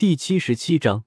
[0.00, 1.04] 第七十七章，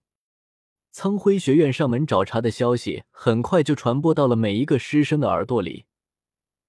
[0.92, 5.88] 苍辉学院上门找茬的消息很快就传播到了每一个师生的耳朵里，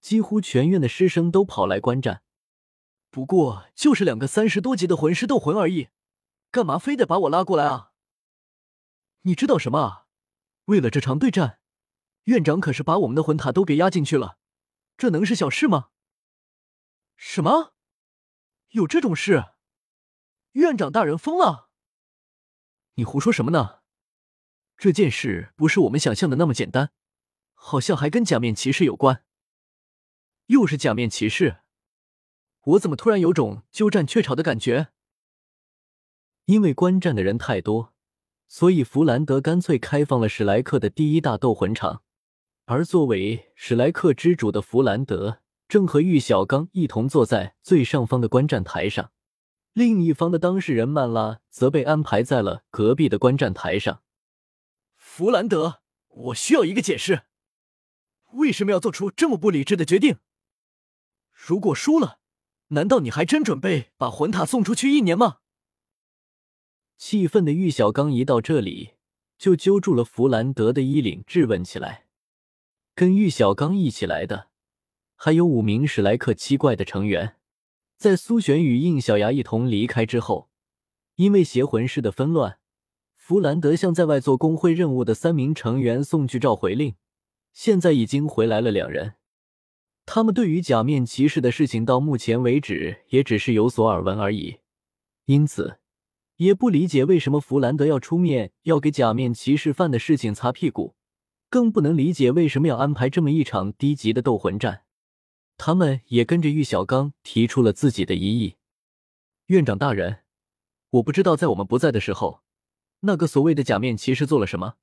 [0.00, 2.22] 几乎全院的师生都跑来观战。
[3.10, 5.88] 不过就是两个三十多级的魂师斗魂而已，
[6.50, 7.92] 干嘛非得把我拉过来啊？
[9.24, 10.06] 你知道什么啊？
[10.64, 11.58] 为了这场对战，
[12.22, 14.38] 院长可是把我们的魂塔都给压进去了，
[14.96, 15.90] 这能是小事吗？
[17.18, 17.74] 什么？
[18.70, 19.44] 有这种事？
[20.52, 21.63] 院长大人疯了？
[22.96, 23.80] 你胡说什么呢？
[24.76, 26.90] 这件事不是我们想象的那么简单，
[27.52, 29.24] 好像还跟假面骑士有关。
[30.46, 31.58] 又是假面骑士？
[32.62, 34.88] 我怎么突然有种鸠占鹊巢的感觉？
[36.44, 37.94] 因为观战的人太多，
[38.46, 42.02] 所以弗兰德干脆开放了史莱克的第一大斗魂场。
[42.66, 49.10] 而作为史莱克之主的弗兰德，正和玉小刚一同坐在最上方的观战台上。
[49.74, 54.02] 另一方的当事人曼拉则被安排在了隔壁的观战台上。
[54.94, 57.22] 弗兰德，我需要一个解释，
[58.34, 60.18] 为什么要做出这么不理智的决定？
[61.32, 62.20] 如果输了，
[62.68, 65.38] 难道你还真准备把魂塔送出去一年吗？
[66.96, 68.92] 气愤的玉小刚一到这里，
[69.36, 72.06] 就揪住了弗兰德的衣领，质问起来。
[72.94, 74.50] 跟玉小刚一起来的，
[75.16, 77.36] 还有五名史莱克七怪的成员。
[78.04, 80.50] 在苏璇与应小牙一同离开之后，
[81.16, 82.58] 因为邪魂师的纷乱，
[83.16, 86.96] 弗兰德向在外做工会任务的三名成员送去召回令。
[87.54, 89.14] 现在已经回来了两人，
[90.04, 94.58] 他们对于假面骑士的事情到目前为止也只是有所耳闻而已，
[95.24, 95.78] 因此
[96.36, 100.94] 也不理解为什么弗兰德要出面要给假面骑士犯的事情擦屁股，
[101.48, 104.82] 更不能理解为什么要安排这么一场低级的斗魂战。
[105.56, 108.56] 他们也跟着玉小刚提出了自己的异议。
[109.46, 110.20] 院长大人，
[110.90, 112.42] 我不知道在我们不在的时候，
[113.00, 114.76] 那个所谓的假面骑士做了什么，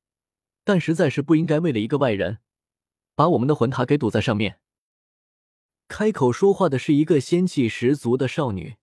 [0.64, 2.40] 但实在是不应该为了一个外人，
[3.16, 4.60] 把我们的魂塔给堵在上面。
[5.88, 8.78] 开口说话的是一个仙气十足的少女，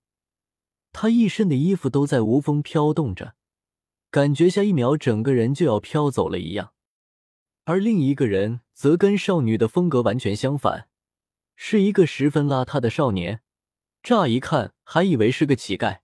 [0.92, 3.34] 她一身的衣服都在无风飘动着，
[4.10, 6.72] 感觉下一秒整个人就要飘走了一样。
[7.64, 10.88] 而另一个人则跟少女的风格完全相反。
[11.60, 13.42] 是一个十分邋遢的少年，
[14.00, 16.02] 乍一看还以为是个乞丐。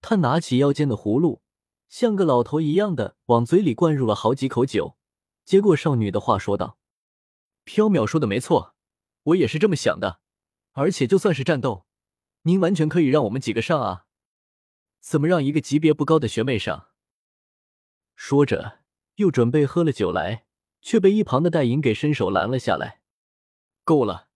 [0.00, 1.40] 他拿起腰间的葫芦，
[1.88, 4.98] 像个老头一样的往嘴里灌入了好几口酒，
[5.44, 6.78] 接过少女的话说道
[7.64, 8.74] ：“缥缈说的没错，
[9.22, 10.20] 我也是这么想的。
[10.72, 11.86] 而且就算是战斗，
[12.42, 14.06] 您完全可以让我们几个上啊，
[15.00, 16.88] 怎么让一个级别不高的学妹上？”
[18.16, 18.80] 说着，
[19.14, 20.46] 又准备喝了酒来，
[20.82, 23.00] 却被一旁的戴莹给伸手拦了下来。
[23.84, 24.26] “够了。”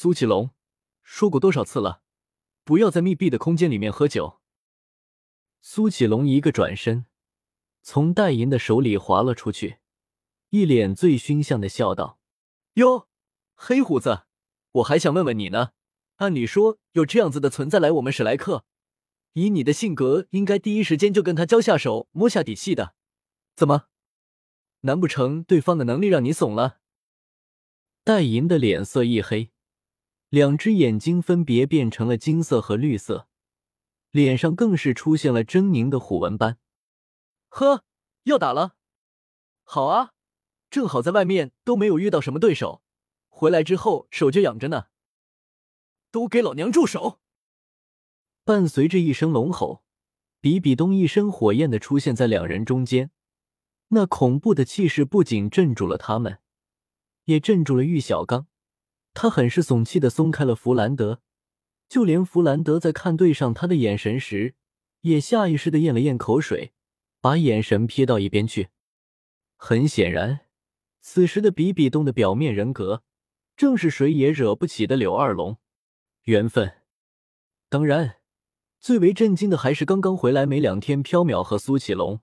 [0.00, 0.52] 苏启龙
[1.02, 2.02] 说过多少次了，
[2.62, 4.38] 不要在密闭的空间里面喝酒。
[5.60, 7.06] 苏启龙一个转身，
[7.82, 9.78] 从戴银的手里滑了出去，
[10.50, 12.20] 一脸醉醺相的笑道
[12.74, 13.08] ：“哟，
[13.56, 14.26] 黑胡子，
[14.70, 15.72] 我还想问问你呢。
[16.18, 18.64] 按理说，有这样子的存在来我们史莱克，
[19.32, 22.94] 以你的性格，应该第一时间就跟他交下手，摸下底细的。
[23.56, 23.86] 怎么？
[24.82, 26.78] 难不成对方的能力让你怂了？”
[28.04, 29.50] 戴银的脸色一黑。
[30.28, 33.28] 两只眼睛分别变成了金色和绿色，
[34.10, 36.58] 脸上更是出现了狰狞的虎纹斑。
[37.48, 37.84] 呵，
[38.24, 38.76] 要打了？
[39.64, 40.12] 好啊，
[40.70, 42.82] 正好在外面都没有遇到什么对手，
[43.28, 44.88] 回来之后手就痒着呢。
[46.10, 47.20] 都给老娘住手！
[48.44, 49.82] 伴随着一声龙吼，
[50.40, 53.10] 比比东一身火焰的出现在两人中间，
[53.88, 56.40] 那恐怖的气势不仅镇住了他们，
[57.24, 58.46] 也镇住了玉小刚。
[59.20, 61.20] 他很是悚气的松开了弗兰德，
[61.88, 64.54] 就连弗兰德在看对上他的眼神时，
[65.00, 66.72] 也下意识的咽了咽口水，
[67.20, 68.68] 把眼神瞥到一边去。
[69.56, 70.46] 很显然，
[71.00, 73.02] 此时的比比东的表面人格，
[73.56, 75.56] 正是谁也惹不起的柳二龙。
[76.26, 76.74] 缘分。
[77.68, 78.18] 当然，
[78.78, 82.20] 最为震惊的还是刚刚回来没两天缥缈和苏启龙，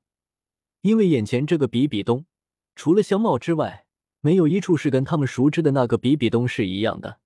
[0.80, 2.26] 因为眼前这个比比东，
[2.74, 3.85] 除了相貌之外，
[4.26, 7.20] 没有一处是跟他们熟知的那个比比东是一样的，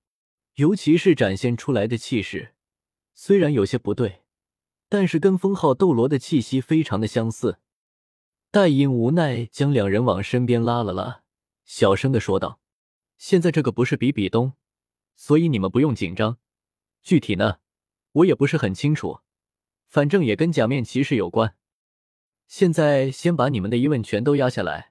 [0.56, 2.52] 尤其是展现出来的气势，
[3.14, 4.20] 虽然有些不对，
[4.86, 7.56] 但是跟封号斗罗的气息非常的相似。
[8.50, 11.22] 戴隐无奈将两人往身边拉了拉，
[11.64, 12.60] 小声的说道
[13.16, 14.52] ：“现在这个不是比比东，
[15.16, 16.36] 所以你们不用紧张。
[17.02, 17.60] 具体呢，
[18.12, 19.20] 我也不是很清楚，
[19.88, 21.56] 反正也跟假面骑士有关。
[22.46, 24.88] 现在先把你们的疑问全都压下来。”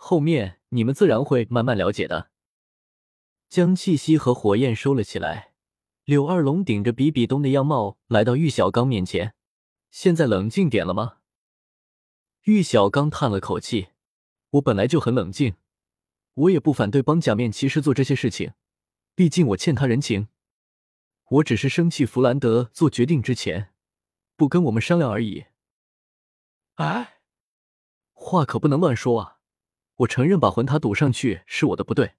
[0.00, 2.30] 后面你们自然会慢慢了解的。
[3.48, 5.52] 将气息和火焰收了起来，
[6.04, 9.34] 柳二龙顶着比比东的样貌来到玉小刚面前。
[9.90, 11.18] 现在冷静点了吗？
[12.44, 13.88] 玉小刚叹了口气
[14.50, 15.56] ：“我本来就很冷静，
[16.34, 18.52] 我也不反对帮假面骑士做这些事情，
[19.14, 20.28] 毕竟我欠他人情。
[21.30, 23.74] 我只是生气弗兰德做决定之前
[24.36, 25.46] 不跟我们商量而已。”
[26.76, 27.20] 哎，
[28.12, 29.37] 话可不能乱说啊！
[29.98, 32.14] 我承认把魂塔堵上去是我的不对，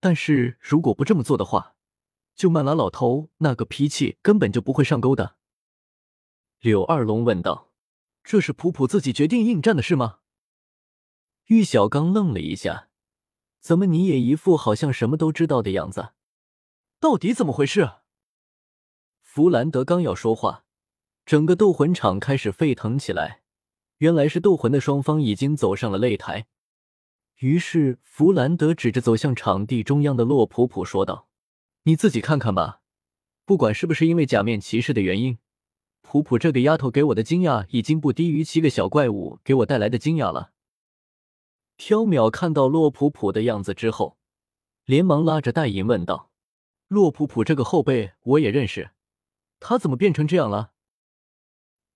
[0.00, 1.76] 但是如果不这么做的话，
[2.34, 5.36] 就曼拉老头那个脾气根本就不会上钩的。
[6.58, 7.70] 柳二龙问道
[8.24, 10.18] ：“这是普普自己决定应战的事吗？”
[11.46, 12.88] 玉小刚愣了一下
[13.60, 16.12] ：“怎么你也一副好像什么都知道的样子？
[16.98, 17.88] 到底怎么回事？”
[19.22, 20.64] 弗兰德刚要说话，
[21.24, 23.42] 整个斗魂场开始沸腾起来。
[23.98, 26.46] 原来是斗魂的双方已经走上了擂台，
[27.40, 31.28] 于是弗兰德指着走向场地中央的洛普普说道
[31.84, 32.80] ：“你自己看看吧，
[33.44, 35.36] 不管是不是因为假面骑士的原因，
[36.00, 40.52] 普普这个丫头给我的惊讶已经不低于七个小怪物给我带来的惊讶了。”
[41.76, 44.16] 缥缈看到洛普普的样子之后，
[44.86, 46.30] 连忙拉着戴银问道
[46.88, 48.92] ：“洛普普这个后辈我也认识，
[49.60, 50.72] 他怎么变成这样了？”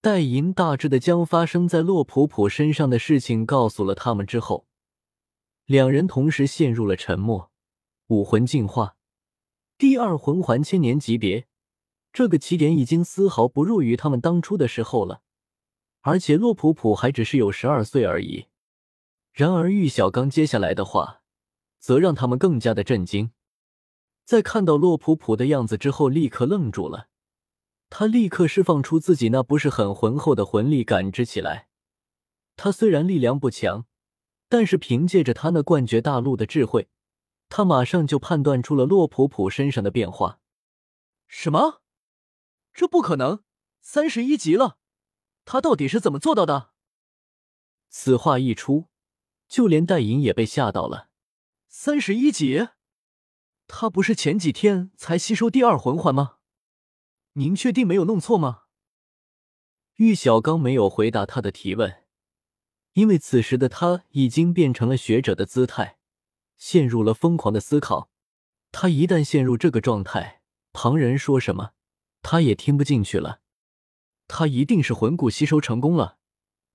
[0.03, 4.67] 戴银大致的将发生在洛普普身上的事情告诉了他们之后，
[5.71, 7.53] 两人同时陷入了沉默。
[8.09, 8.97] 武魂进化，
[9.79, 11.47] 第二魂环千年级别，
[12.13, 15.23] 这个起点已经丝毫不弱于他们当初的时候了。
[16.01, 18.47] 而且洛普普还只是有十二岁而已。
[19.33, 21.23] 然而玉小刚接下来的话，
[21.79, 23.31] 则让他们更加的震惊。
[24.25, 27.07] 在看到洛普普的样子之后，立刻愣住了。
[27.89, 31.69] 他立刻释放出自己那不是很浑厚的魂力，感知起来。
[32.57, 33.87] 他虽然力量不强，
[34.51, 36.89] 但是凭借着他那冠绝大陆的智慧，
[37.49, 40.41] 他马上就判断出了洛普普身上的变化。
[41.29, 41.81] 什么？
[42.75, 43.45] 这不可能！
[43.81, 44.79] 三十一级了，
[45.45, 46.73] 他到底是怎么做到的？
[47.89, 48.89] 此话一出，
[49.47, 51.11] 就连戴银也被吓到了。
[51.69, 52.71] 三十一级？
[53.69, 56.39] 他不是前几天才吸收第二魂环吗？
[57.35, 58.65] 您确定没有弄错吗？
[59.95, 62.00] 玉小刚没有回答他的提问，
[62.95, 65.99] 因为此时的他已经变成了学者的姿态，
[66.57, 68.11] 陷入了疯狂的思考。
[68.73, 70.43] 他一旦陷入这个状态，
[70.73, 71.73] 旁人说什么，
[72.23, 73.41] 他也听不进去了。
[74.29, 76.19] 他一定是魂骨吸收成功了，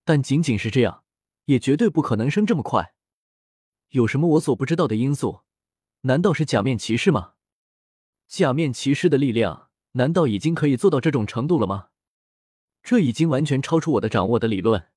[0.04, 1.04] 但仅仅是这样，
[1.46, 2.94] 也绝对不可能升这么快。
[3.90, 5.42] 有什么我所不知道的因素？
[6.02, 7.34] 难道是假面骑士吗？
[8.28, 9.70] 假面骑士的力量？
[9.94, 11.90] 难道已经可以做到这种程度了吗？
[12.84, 14.88] 这已经完全超出我的掌握的理论。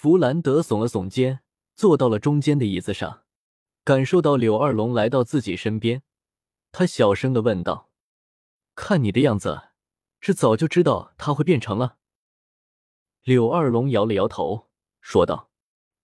[0.00, 1.40] 弗兰德耸了耸肩，
[1.74, 3.24] 坐到了中间的椅子上，
[3.82, 6.04] 感受到柳二龙来到自己身边，
[6.70, 7.90] 他小声的问道
[8.76, 9.70] ：“看你的样子，
[10.20, 11.96] 是早就知道他会变成了？”
[13.26, 14.68] 柳二龙摇了摇头，
[15.00, 15.50] 说道：“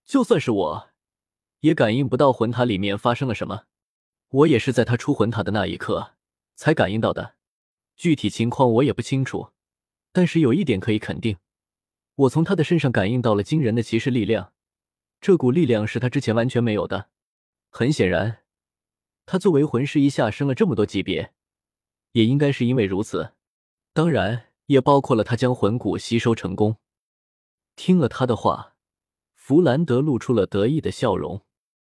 [0.03, 0.89] 就算是我，
[1.61, 3.63] 也感应不到魂塔里面发生了什么。
[4.27, 6.15] 我也是在他出魂塔的那一刻
[6.55, 7.35] 才感应到的。”
[7.95, 9.51] 具体情况我也不清楚，
[10.11, 11.37] 但是有一点可以肯定，
[12.15, 14.53] 我从他的身上感应到了惊人的骑士力量，
[15.19, 17.09] 这股力量是他之前完全没有的。
[17.69, 18.43] 很显然，
[19.25, 21.33] 他作为魂师一下升了这么多级别，
[22.13, 23.33] 也应该是因为如此。
[23.91, 26.77] 当然，也包括了他将魂骨吸收成功。
[27.75, 28.75] 听了他的话，
[29.33, 31.45] 弗兰德露出了得意的笑容。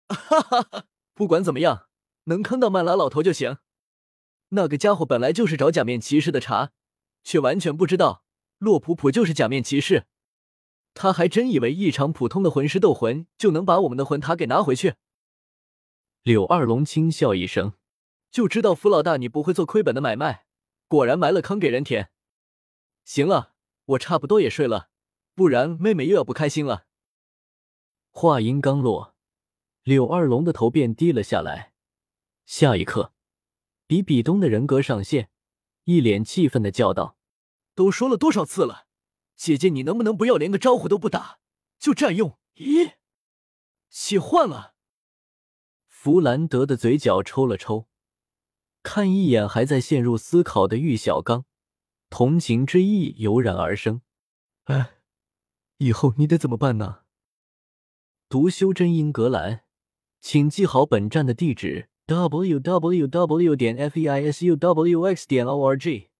[0.08, 1.88] 哈哈哈，不管怎么样，
[2.24, 3.58] 能坑到曼拉老头就行。
[4.50, 6.70] 那个家伙本来就是找假面骑士的茬，
[7.24, 8.24] 却完全不知道
[8.58, 10.06] 洛普普就是假面骑士。
[10.94, 14.94] 他还真以为一场普通的魂师斗魂就能把我们的魂塔给拿回去。
[16.22, 17.72] 柳二龙轻笑一声，
[18.30, 20.46] 就知道弗老大你不会做亏本的买卖，
[20.86, 22.10] 果然埋了坑给人填。
[23.04, 24.90] 行了，我差不多也睡了，
[25.34, 26.86] 不然妹妹又要不开心了。
[28.10, 29.16] 话音刚落，
[29.82, 31.72] 柳二龙的头便低了下来，
[32.44, 33.12] 下一刻。
[33.88, 35.30] 比比东的人格上线，
[35.84, 37.18] 一脸气愤的叫道
[37.74, 38.86] ：“都说了多少次了，
[39.42, 41.40] 姐姐你能不能不要连个招呼都不打
[41.76, 42.38] 就占用？
[42.54, 42.92] 咦，
[43.90, 44.74] 气坏了！”
[45.90, 47.88] 弗兰德的嘴角抽了抽，
[48.84, 51.44] 看一眼还在陷入思考的玉小刚，
[52.08, 54.02] 同情之意油然而生。
[54.66, 54.92] 哎，
[55.78, 57.00] 以后你得怎么办呢？
[58.28, 59.64] 读修真英格兰，
[60.20, 61.88] 请记好本站的地址。
[62.06, 66.11] w w w 点 f e i s u w x 点 o r g